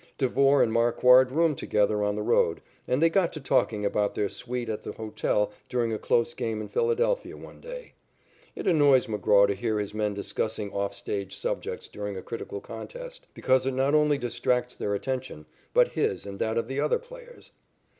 Devore 0.17 0.63
and 0.63 0.73
Marquard 0.73 1.31
room 1.31 1.53
together 1.53 2.01
on 2.01 2.15
the 2.15 2.23
road, 2.23 2.59
and 2.87 2.99
they 3.03 3.07
got 3.07 3.31
to 3.33 3.39
talking 3.39 3.85
about 3.85 4.15
their 4.15 4.29
suite 4.29 4.67
at 4.67 4.81
the 4.81 4.93
hotel 4.93 5.51
during 5.69 5.93
a 5.93 5.99
close 5.99 6.33
game 6.33 6.59
in 6.59 6.67
Philadelphia 6.67 7.37
one 7.37 7.61
day. 7.61 7.93
It 8.55 8.65
annoys 8.65 9.05
McGraw 9.05 9.45
to 9.45 9.53
hear 9.53 9.77
his 9.77 9.93
men 9.93 10.15
discussing 10.15 10.73
off 10.73 10.95
stage 10.95 11.35
subjects 11.37 11.87
during 11.87 12.17
a 12.17 12.23
critical 12.23 12.61
contest, 12.61 13.27
because 13.35 13.67
it 13.67 13.73
not 13.75 13.93
only 13.93 14.17
distracts 14.17 14.73
their 14.73 14.95
attention, 14.95 15.45
but 15.71 15.89
his 15.89 16.25
and 16.25 16.39
that 16.39 16.57
of 16.57 16.67
the 16.67 16.79
other 16.79 16.97
players. 16.97 17.51